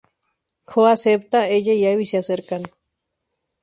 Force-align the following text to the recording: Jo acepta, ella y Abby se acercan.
Jo 0.71 0.87
acepta, 0.87 1.45
ella 1.47 1.73
y 1.75 1.85
Abby 1.85 2.05
se 2.07 2.17
acercan. 2.17 2.63